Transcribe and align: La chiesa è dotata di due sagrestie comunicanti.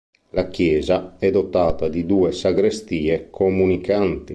La 0.31 0.47
chiesa 0.47 1.15
è 1.19 1.29
dotata 1.29 1.87
di 1.87 2.07
due 2.07 2.31
sagrestie 2.31 3.29
comunicanti. 3.29 4.29